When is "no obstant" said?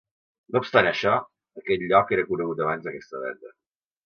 0.53-0.87